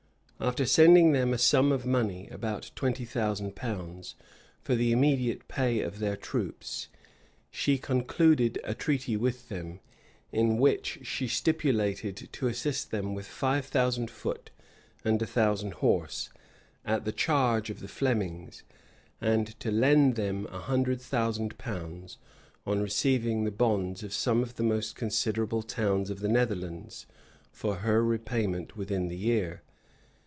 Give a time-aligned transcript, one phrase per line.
[0.43, 4.15] After sending them a sum of money, about twenty thousand pounds,
[4.59, 6.87] for the immediate pay of their troops,
[7.51, 9.81] she concluded a treaty with them;
[10.31, 14.49] in which she stipulated to assist them with five thousand foot
[15.05, 16.31] and a thousand horse,
[16.83, 18.63] at the charge of the Flemings;
[19.21, 22.17] and to lend them a hundred thousand pounds,
[22.65, 27.05] on receiving the bonds of some of the most considerable towns of the Netherlands,
[27.51, 29.61] for her repayment within the year.